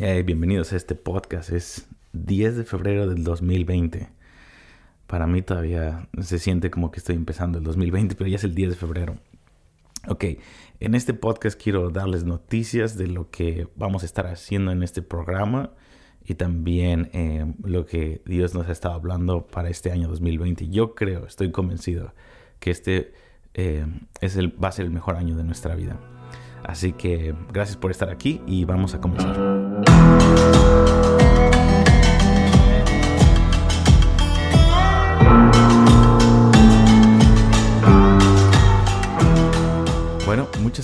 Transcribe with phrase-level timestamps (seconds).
[0.00, 1.50] bienvenidos a este podcast.
[1.50, 4.08] Es 10 de febrero del 2020.
[5.06, 8.54] Para mí todavía se siente como que estoy empezando el 2020, pero ya es el
[8.54, 9.16] 10 de febrero.
[10.08, 10.24] Ok,
[10.80, 15.02] en este podcast quiero darles noticias de lo que vamos a estar haciendo en este
[15.02, 15.72] programa
[16.24, 20.68] y también eh, lo que Dios nos ha estado hablando para este año 2020.
[20.70, 22.14] Yo creo, estoy convencido
[22.58, 23.12] que este
[23.52, 23.84] eh,
[24.22, 26.00] es el, va a ser el mejor año de nuestra vida.
[26.64, 29.49] Así que gracias por estar aquí y vamos a comenzar.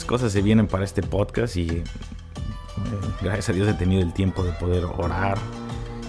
[0.07, 1.85] Cosas se vienen para este podcast y eh,
[3.23, 5.39] gracias a Dios he tenido el tiempo de poder orar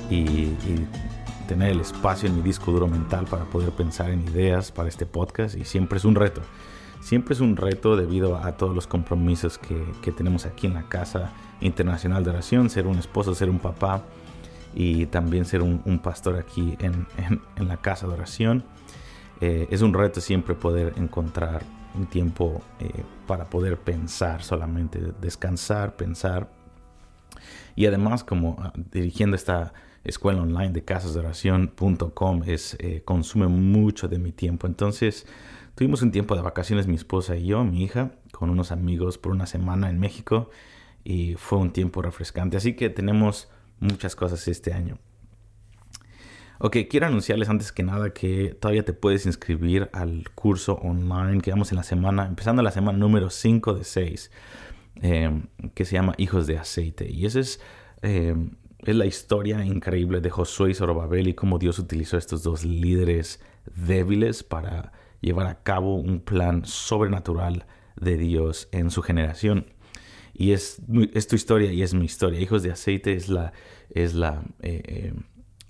[0.10, 0.88] y, y,
[1.48, 5.06] tener el espacio en mi disco duro mental para poder pensar en ideas para este
[5.06, 6.42] podcast y siempre es un reto
[7.00, 11.32] siempre es un reto debido a todos los compromisos que, tenemos aquí en la Casa
[11.62, 14.04] Internacional de Oración, ser un esposo, ser un papá
[14.76, 17.08] y también ser un, pastor aquí en,
[17.66, 18.66] la Casa de Oración.
[19.40, 21.64] Eh, es un reto siempre poder encontrar
[21.96, 26.50] un tiempo eh, para poder pensar solamente, descansar, pensar.
[27.76, 34.20] Y además, como ah, dirigiendo esta escuela online de casasdeoración.com, es, eh, consume mucho de
[34.20, 34.68] mi tiempo.
[34.68, 35.26] Entonces,
[35.78, 39.32] Tuvimos un tiempo de vacaciones mi esposa y yo, mi hija, con unos amigos por
[39.32, 40.50] una semana en México
[41.04, 42.58] y fue un tiempo refrescante.
[42.58, 43.48] Así que tenemos
[43.80, 44.98] muchas cosas este año.
[46.60, 51.52] Ok, quiero anunciarles antes que nada que todavía te puedes inscribir al curso online que
[51.52, 54.32] vamos en la semana, empezando la semana número 5 de 6,
[55.04, 55.42] eh,
[55.76, 57.08] que se llama Hijos de Aceite.
[57.12, 57.62] Y esa es,
[58.02, 58.36] eh,
[58.80, 62.66] es la historia increíble de Josué y Zorobabel y cómo Dios utilizó a estos dos
[62.66, 63.40] líderes
[63.76, 69.68] débiles para llevar a cabo un plan sobrenatural de Dios en su generación.
[70.34, 70.82] Y es,
[71.14, 72.40] es tu historia y es mi historia.
[72.40, 73.54] Hijos de aceite es la,
[73.92, 75.14] es la, eh, eh,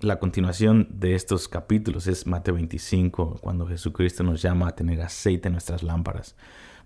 [0.00, 2.06] la continuación de estos capítulos.
[2.06, 6.36] Es Mateo 25, cuando Jesucristo nos llama a tener aceite en nuestras lámparas.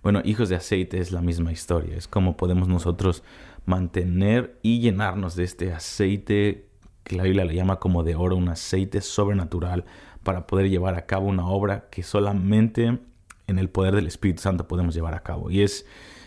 [0.01, 1.95] Bueno, hijos de aceite es la misma historia.
[1.95, 3.23] Es como podemos nosotros
[3.65, 6.67] mantener y llenarnos de este aceite
[7.03, 9.85] que la Biblia le llama como de oro, un aceite sobrenatural
[10.23, 12.99] para poder llevar a cabo una obra que solamente
[13.47, 15.51] en el poder del Espíritu Santo podemos llevar a cabo.
[15.51, 15.85] Y es,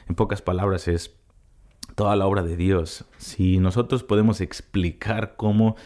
[0.08, 1.16] en pocas palabras, es
[1.97, 3.06] toda la obra de Dios.
[3.16, 5.76] Si nosotros podemos explicar cómo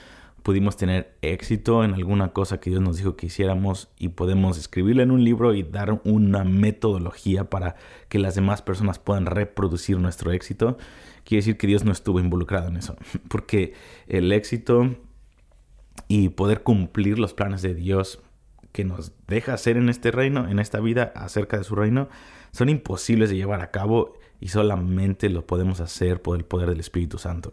[0.43, 5.03] pudimos tener éxito en alguna cosa que Dios nos dijo que hiciéramos y podemos escribirla
[5.03, 7.77] en un libro y dar una metodología para
[8.09, 10.79] que las demás personas puedan reproducir nuestro éxito,
[11.25, 12.97] quiere decir que Dios no estuvo involucrado en eso.
[13.29, 13.75] Porque
[14.07, 14.97] el éxito
[16.09, 18.21] y poder cumplir los planes de Dios
[18.73, 22.09] que nos deja hacer en este reino, en esta vida, acerca de su reino,
[22.53, 26.81] son imposibles de llevar a cabo y solamente lo podemos hacer por el poder del
[26.81, 27.53] Espíritu Santo.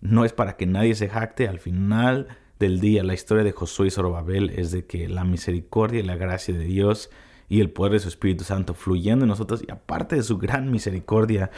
[0.00, 2.28] No es para que nadie se jacte, al final
[2.58, 6.16] del día la historia de Josué y Zorobabel es de que la misericordia y la
[6.16, 7.10] gracia de Dios
[7.48, 10.70] y el poder de su Espíritu Santo fluyendo en nosotros y aparte de su gran
[10.70, 11.50] misericordia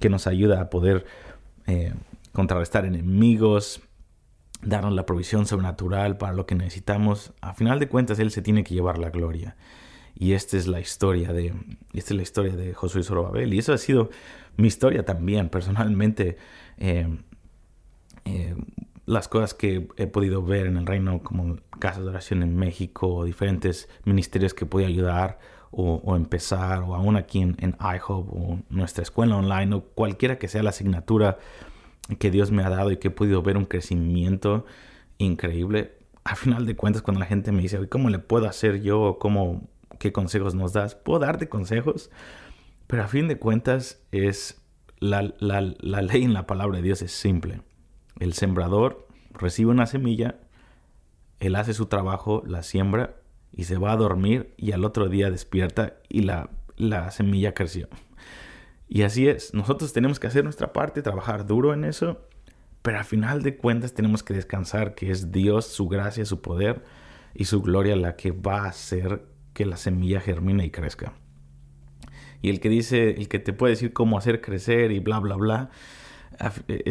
[0.00, 1.06] que nos ayuda a poder
[1.66, 1.94] eh,
[2.32, 3.80] contrarrestar enemigos,
[4.62, 7.32] darnos la provisión sobrenatural para lo que necesitamos.
[7.40, 9.56] A final de cuentas, Él se tiene que llevar la gloria.
[10.14, 11.54] Y esta es la historia de,
[11.92, 13.54] esta es la historia de Josué y Zorobabel.
[13.54, 14.10] Y eso ha sido
[14.56, 16.36] mi historia también, personalmente.
[16.76, 17.08] Eh,
[18.28, 18.54] eh,
[19.06, 23.24] las cosas que he podido ver en el reino, como casas de oración en México,
[23.24, 25.38] diferentes ministerios que puede ayudar
[25.70, 30.48] o, empezar, o aún aquí en, en iHub o nuestra escuela online, o cualquiera que
[30.48, 31.38] sea la asignatura
[32.18, 34.66] que Dios me ha dado y que he podido ver un crecimiento
[35.16, 35.96] increíble.
[36.24, 39.18] A final de cuentas, cuando la gente me dice, ¿cómo le puedo hacer yo?
[39.18, 39.68] ¿Cómo,
[39.98, 40.94] ¿Qué consejos nos das?
[40.94, 42.10] Puedo darte consejos,
[42.86, 44.60] pero a fin de cuentas es
[45.00, 47.62] la ley en la palabra de Dios es simple.
[48.18, 50.36] El sembrador recibe una semilla,
[51.40, 53.16] él hace su trabajo, la siembra
[53.52, 57.88] y se va a dormir y al otro día despierta y la, la semilla creció.
[58.88, 62.26] Y así es, nosotros tenemos que hacer nuestra parte, trabajar duro en eso,
[62.82, 66.82] pero al final de cuentas tenemos que descansar que es Dios, su gracia, su poder
[67.34, 71.12] y su gloria la que va a hacer que la semilla germine y crezca.
[72.40, 75.36] Y el que dice, el que te puede decir cómo hacer crecer y bla, bla,
[75.36, 75.70] bla,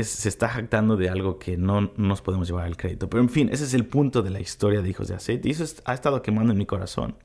[0.04, 3.10] se está jactando de algo que no nos podemos llevar al crédito.
[3.10, 5.48] Pero en fin, ese es el punto de la historia de hijos de aceite.
[5.48, 7.18] Y eso ha estado quemando en mi corazón.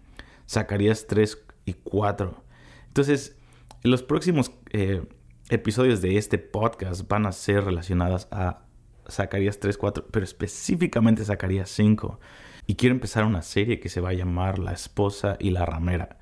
[0.49, 2.45] Zacarías 3 y 4.
[2.89, 3.37] Entonces,
[3.83, 5.03] los próximos eh,
[5.49, 8.65] episodios de este podcast van a ser relacionadas a
[9.11, 12.21] Zacarías 3, 4, pero específicamente Zacarías 5.
[12.67, 16.19] Y quiero empezar una serie que se va a llamar La esposa y la ramera.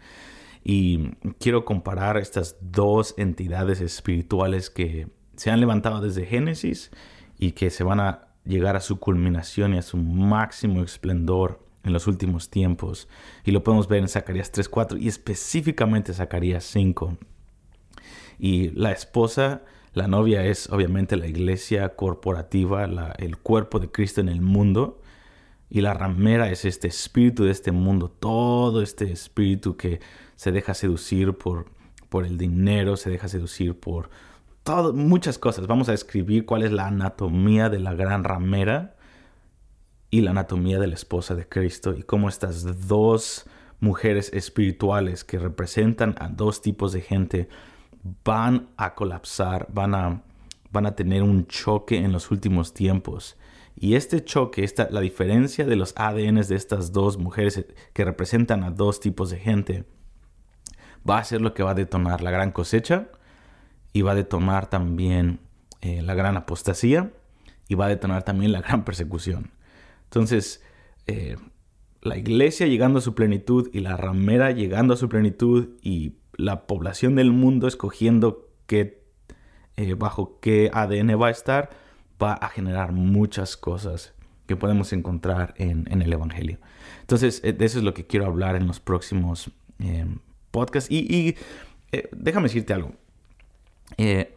[0.65, 5.09] Y quiero comparar estas dos entidades espirituales que
[5.41, 6.91] se han levantado desde Génesis
[7.39, 11.95] y que se van a llegar a su culminación y a su máximo esplendor en
[11.95, 13.09] los últimos tiempos.
[13.47, 17.17] Y lo podemos ver en Zacarías 3.4 y específicamente Zacarías 5.
[18.39, 19.63] Y la esposa,
[19.95, 22.85] la novia es obviamente la iglesia corporativa,
[23.17, 25.01] el cuerpo de Cristo en el mundo.
[25.71, 30.01] Y la ramera es este espíritu de este mundo, todo este espíritu que
[30.37, 31.65] se deja seducir por,
[32.11, 34.11] por el dinero, se deja seducir por
[34.63, 35.67] todo, muchas cosas.
[35.67, 38.97] Vamos a escribir cuál es la anatomía de la gran ramera
[40.11, 43.47] y la anatomía de la esposa de Cristo y cómo estas dos
[43.81, 47.49] mujeres espirituales que representan a dos tipos de gente
[48.25, 50.23] van a colapsar, van a,
[50.71, 53.37] van a tener un choque en los últimos tiempos.
[53.77, 57.65] Y este choque, esta, la diferencia de los ADNs de estas dos mujeres
[57.95, 59.87] que representan a dos tipos de gente,
[61.09, 63.09] va a ser lo que va a detonar la gran cosecha
[63.93, 65.41] y va a detonar también
[65.81, 67.11] eh, la gran apostasía
[67.69, 69.51] y va a detonar también la gran persecución.
[70.05, 70.63] Entonces,
[71.07, 71.37] eh,
[72.03, 76.67] la iglesia llegando a su plenitud y la ramera llegando a su plenitud y la
[76.67, 79.03] población del mundo escogiendo qué,
[79.77, 81.71] eh, bajo qué ADN va a estar,
[82.23, 84.15] va a generar muchas cosas
[84.47, 86.59] que podemos encontrar en, el Evangelio.
[87.03, 89.51] Entonces, de eso es lo que quiero hablar en los próximos
[90.51, 90.91] podcasts.
[90.91, 91.37] Y,
[92.13, 92.95] déjame decirte algo.
[93.97, 94.35] Eh,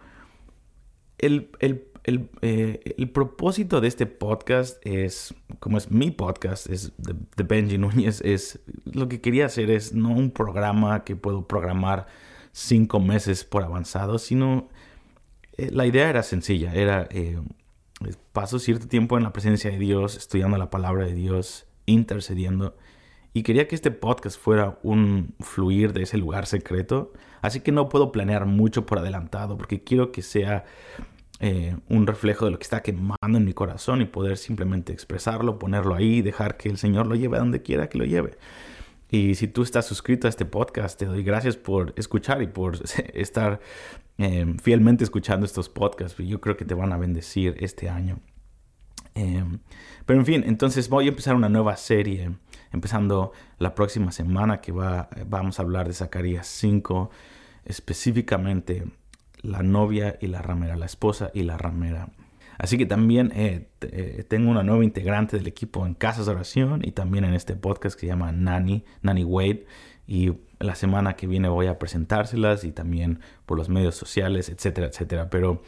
[1.20, 8.22] eh, el, propósito de este podcast es, como es mi podcast, es de, Benji Núñez,
[8.22, 12.08] es lo que quería hacer es no un programa que puedo programar
[12.52, 14.70] cinco meses por avanzado, sino
[15.58, 17.08] eh, la idea era sencilla, era
[18.34, 22.76] paso cierto tiempo en la presencia de Dios, estudiando la palabra de Dios, intercediendo
[23.34, 27.14] y quería que este podcast fuera un fluir de ese lugar secreto.
[27.42, 30.66] Así que no puedo planear mucho por adelantado porque quiero que sea
[31.40, 35.58] eh, un reflejo de lo que está quemando en mi corazón y poder simplemente expresarlo,
[35.58, 38.38] ponerlo ahí, dejar que el Señor lo lleve a donde quiera que lo lleve.
[39.10, 42.80] Y si tú estás suscrito a este podcast, te doy gracias por escuchar y por
[43.14, 43.60] estar
[44.20, 46.18] eh, fielmente escuchando estos podcasts.
[46.20, 48.20] Yo creo que te van a bendecir este año.
[49.16, 49.44] Eh,
[50.06, 52.32] pero en fin, entonces voy a empezar una nueva serie
[52.74, 57.10] empezando la próxima semana que va, vamos a hablar de Zacarías 5,
[57.66, 58.86] específicamente
[59.42, 62.10] la novia y la ramera, la esposa y la ramera.
[62.58, 66.82] Así que también eh, eh, tengo una nueva integrante del equipo en Casas de Oración
[66.84, 69.66] y también en este podcast que se llama Nani, Nani Wade.
[70.08, 74.88] Y la semana que viene voy a presentárselas y también por los medios sociales, etcétera,
[74.88, 75.30] etcétera.
[75.30, 75.62] Pero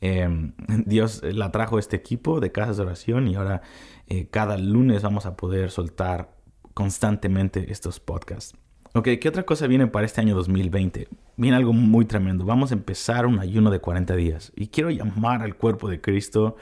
[0.00, 0.52] em,
[0.86, 3.62] Dios la trajo este equipo de Casas de Oración y ahora
[4.08, 6.35] eh, cada lunes vamos a poder soltar
[6.76, 8.54] constantemente estos podcasts.
[8.92, 11.08] Ok, ¿qué otra cosa viene para este año 2020?
[11.38, 12.44] Viene algo muy tremendo.
[12.44, 14.52] Vamos a empezar un ayuno de 40 días.
[14.56, 16.56] Y quiero llamar al cuerpo de Cristo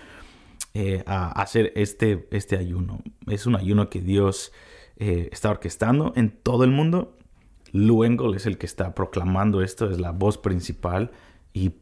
[0.72, 3.00] eh, a hacer este, este ayuno.
[3.26, 4.52] Es un ayuno que Dios
[4.98, 7.16] eh, está orquestando en todo el mundo.
[7.72, 11.10] Luengol es el que está proclamando esto, es la voz principal.
[11.52, 11.72] Y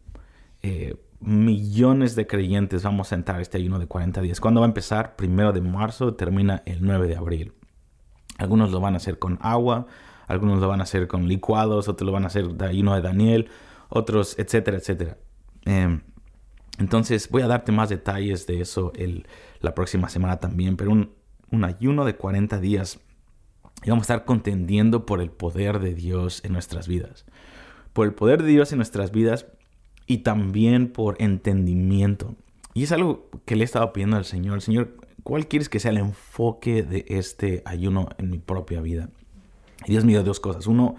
[0.62, 4.40] eh, millones de creyentes vamos a entrar este ayuno de 40 días.
[4.40, 5.16] ¿Cuándo va a empezar?
[5.16, 7.52] Primero de marzo, termina el 9 de abril.
[8.42, 9.86] Algunos lo van a hacer con agua,
[10.26, 13.02] algunos lo van a hacer con licuados, otros lo van a hacer de ayuno de
[13.02, 13.48] Daniel,
[13.88, 15.18] otros, etcétera, etcétera.
[15.64, 16.00] Em,
[16.78, 19.26] entonces voy a darte más detalles de eso el,
[19.60, 21.12] la próxima semana también, pero un,
[21.50, 22.98] un ayuno de 40 días
[23.84, 27.26] y vamos a estar contendiendo por el poder de Dios en nuestras vidas.
[27.92, 29.46] Por el poder de Dios en nuestras vidas
[30.06, 32.34] y también por entendimiento.
[32.74, 34.62] Y es algo que le he estado pidiendo al Señor.
[34.62, 39.08] Señor, ¿Cuál quieres que sea el enfoque de este ayuno en mi propia vida?
[39.86, 40.66] Y Dios dio dos cosas.
[40.66, 40.96] Uno,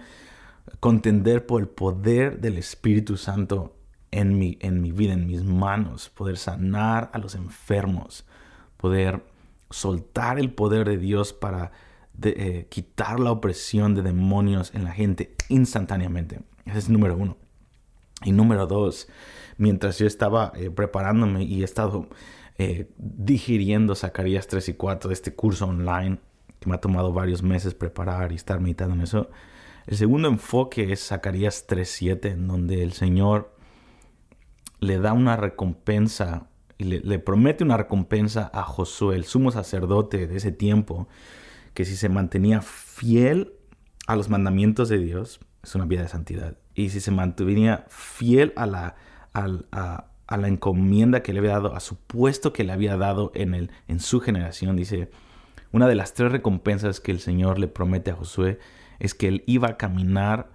[0.80, 3.76] contender por el poder del Espíritu Santo
[4.10, 8.24] en mi, en mi vida, en mis manos, poder sanar a los enfermos,
[8.76, 9.22] poder
[9.70, 11.72] soltar el poder de Dios para
[12.22, 16.40] eh, quitar la opresión de demonios en la gente instantáneamente.
[16.64, 17.36] Ese es número uno.
[18.24, 19.08] Y número dos,
[19.58, 22.08] mientras yo estaba eh, preparándome y he estado
[22.58, 26.18] eh, digiriendo Zacarías 3 y 4 de este curso online
[26.60, 29.30] que me ha tomado varios meses preparar y estar meditando en eso.
[29.86, 33.54] El segundo enfoque es Zacarías 3.7, en donde el Señor
[34.80, 40.36] le da una recompensa y le, promete una recompensa a Josué, el sumo sacerdote de
[40.36, 41.08] ese tiempo,
[41.72, 43.52] que si se mantenía fiel
[44.06, 46.56] a los mandamientos de Dios, es una vida de santidad.
[46.74, 48.96] Y si se mantuviera fiel a la,
[50.28, 53.70] la encomienda que le había dado, a su puesto que le había dado en, el,
[53.88, 54.76] en su generación.
[54.76, 55.10] Dice,
[55.72, 58.58] una de las tres recompensas que el Señor le promete a Josué
[59.00, 60.50] es que él iba a caminar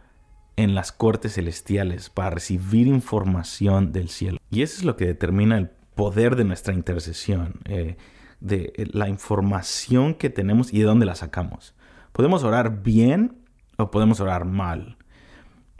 [0.55, 4.39] en las cortes celestiales para recibir información del cielo.
[4.49, 7.97] Y eso es lo que determina el poder de nuestra intercesión, eh,
[8.39, 11.75] de la información que tenemos y de dónde la sacamos.
[12.11, 13.37] Podemos orar bien
[13.77, 14.97] o podemos orar mal.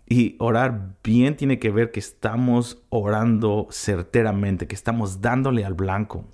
[0.09, 6.25] Y orar bien tiene que ver que estamos orando certeramente, que estamos dándole al blanco.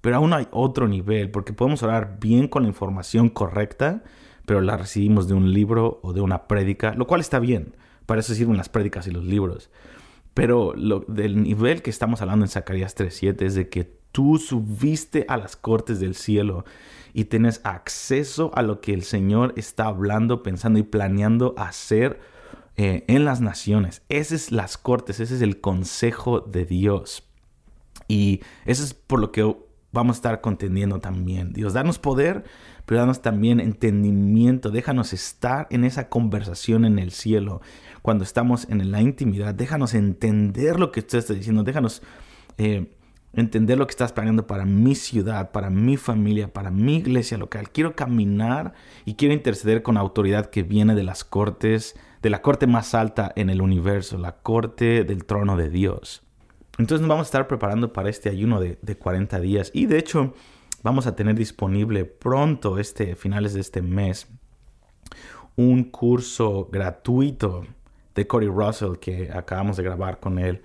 [0.00, 4.02] Pero aún hay otro nivel, porque podemos orar bien con la información correcta,
[4.44, 7.76] pero la recibimos de un libro o de una prédica, lo cual está bien.
[8.06, 9.70] Para eso sirven las prédicas y los libros.
[10.34, 10.74] Pero
[11.06, 15.54] del nivel que estamos hablando en Zacarías 3.7 es de que tú subiste a las
[15.54, 16.64] cortes del cielo
[17.14, 22.20] y tienes acceso a lo que el Señor está hablando, pensando y planeando hacer
[22.76, 24.02] eh, en las naciones.
[24.08, 27.24] Esas es las cortes, ese es el consejo de Dios.
[28.08, 29.54] Y eso es por lo que
[29.92, 31.52] vamos a estar contendiendo también.
[31.52, 32.44] Dios, danos poder,
[32.86, 34.70] pero danos también entendimiento.
[34.70, 37.60] Déjanos estar en esa conversación en el cielo.
[38.00, 41.62] Cuando estamos en la intimidad, déjanos entender lo que usted está diciendo.
[41.62, 42.02] Déjanos
[42.58, 42.90] eh,
[43.34, 47.70] entender lo que estás planeando para mi ciudad, para mi familia, para mi iglesia local.
[47.70, 48.74] Quiero caminar
[49.04, 53.32] y quiero interceder con autoridad que viene de las cortes, de la corte más alta
[53.36, 56.22] en el universo, la corte del trono de Dios.
[56.78, 60.32] Entonces nos vamos a estar preparando para este ayuno de, 40 días y de hecho
[60.82, 64.28] vamos a tener disponible pronto, este finales de este mes,
[65.56, 67.66] un curso gratuito
[68.14, 70.62] de Cory Russell que acabamos de grabar con él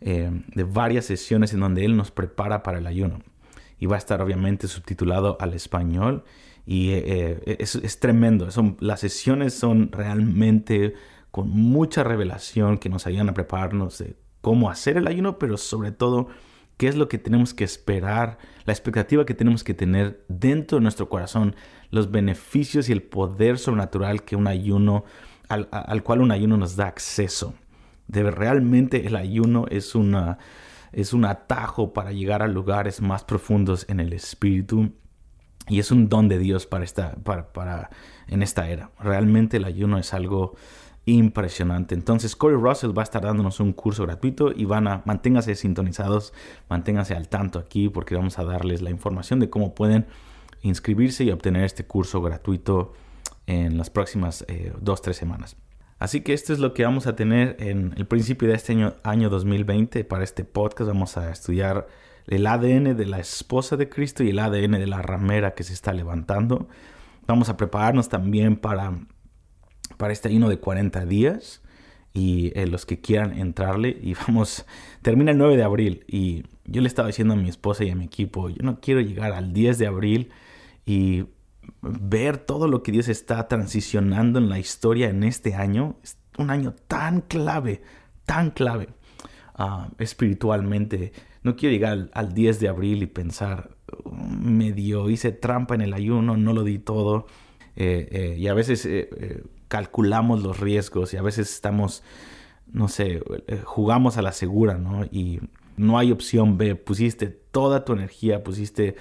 [0.00, 3.20] eh, de varias sesiones en donde Él nos prepara para el ayuno.
[3.80, 6.22] Y va a estar obviamente subtitulado al español.
[6.64, 8.50] Y eh, eh, es, tremendo.
[8.52, 10.94] Son, las sesiones son realmente
[11.32, 15.90] con mucha revelación que nos ayudan a prepararnos de cómo hacer el ayuno, pero sobre
[15.90, 16.28] todo
[16.76, 20.82] qué es lo que tenemos que esperar, la expectativa que tenemos que tener dentro de
[20.82, 21.54] nuestro corazón,
[21.90, 25.04] los beneficios y el poder sobrenatural que un ayuno,
[25.48, 27.54] al cual un ayuno nos da acceso.
[28.08, 30.38] De realmente el ayuno es una
[30.92, 34.92] es un atajo para llegar a lugares más profundos en el espíritu
[35.68, 37.90] y es un don de Dios para esta para, para
[38.26, 38.90] en esta era.
[38.98, 40.56] Realmente el ayuno es algo
[41.06, 41.94] impresionante.
[41.94, 46.32] Entonces Corey Russell va a estar dándonos un curso gratuito y van a manténganse sintonizados,
[46.68, 50.06] manténganse al tanto aquí porque vamos a darles la información de cómo pueden
[50.62, 52.92] inscribirse y obtener este curso gratuito
[53.46, 55.56] en las próximas eh, dos tres semanas.
[56.00, 58.94] Así que esto es lo que vamos a tener en el principio de este año,
[59.02, 60.02] año 2020.
[60.04, 61.88] Para este podcast vamos a estudiar
[62.26, 65.74] el ADN de la esposa de Cristo y el ADN de la ramera que se
[65.74, 66.70] está levantando.
[67.26, 68.98] Vamos a prepararnos también para,
[69.98, 71.60] para este ayuno de 40 días
[72.14, 73.94] y eh, los que quieran entrarle.
[74.00, 74.64] Y vamos,
[75.02, 77.94] termina el 9 de abril y yo le estaba diciendo a mi esposa y a
[77.94, 80.30] mi equipo, yo no quiero llegar al 10 de abril
[80.86, 81.26] y
[81.82, 85.96] ver todo lo que Dios está transicionando en la historia en este año.
[86.02, 87.82] Es un año tan clave,
[88.26, 88.88] tan clave
[89.54, 91.12] ah, espiritualmente.
[91.42, 95.94] No quiero llegar al, 10 de abril y pensar, oh, medio hice trampa en el
[95.94, 97.26] ayuno, no lo di todo.
[97.76, 102.02] Eh, eh, y a veces eh, calculamos los riesgos y a veces estamos,
[102.70, 103.22] no sé,
[103.64, 105.04] jugamos a la segura, ¿no?
[105.04, 105.40] Y
[105.76, 106.74] no hay opción B.
[106.76, 108.96] Pusiste toda tu energía, pusiste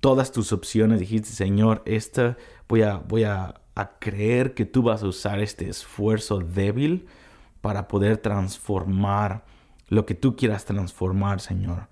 [0.00, 2.36] todas tus opciones, dijiste, Señor, esta
[2.68, 3.60] voy a, voy a,
[3.98, 7.06] creer que tú vas a usar este esfuerzo débil
[7.60, 9.44] para poder transformar
[9.88, 11.88] lo que tú quieras transformar, Señor.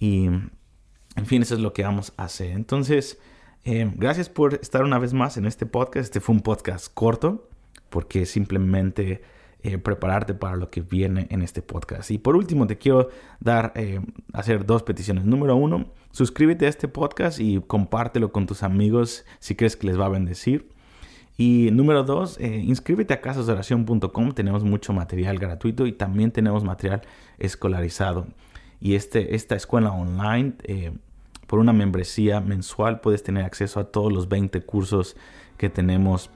[0.00, 2.50] Y, en fin, eso es lo que vamos a hacer.
[2.50, 3.20] Entonces,
[3.64, 6.06] eh, gracias por estar una vez más en este podcast.
[6.06, 7.48] Este fue un podcast corto
[7.88, 9.22] porque simplemente
[9.64, 12.10] eh, prepararte para lo que viene en este podcast.
[12.10, 14.00] Y por último, te quiero dar, eh,
[14.32, 15.24] hacer dos peticiones.
[15.24, 20.00] Número uno, suscríbete a este podcast y compártelo con tus amigos si crees que les
[20.00, 20.68] va a bendecir.
[21.38, 24.32] Y número dos, eh, inscríbete a casasdoración.com.
[24.32, 27.02] Tenemos mucho material gratuito y también tenemos material
[27.38, 28.26] escolarizado.
[28.80, 30.54] Y este, esta escuela online,
[31.46, 35.16] por una membresía mensual, puedes tener acceso a todos los 20 cursos
[35.56, 36.30] que tenemos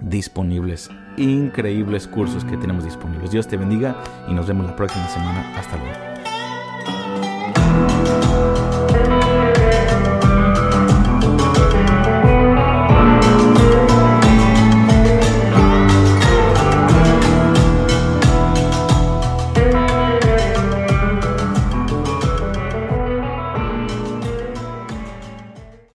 [0.00, 0.90] disponibles.
[1.16, 3.30] Increíbles cursos que tenemos disponibles.
[3.30, 3.96] Dios te bendiga
[4.28, 5.56] y nos vemos la próxima semana.
[5.56, 6.15] Hasta luego.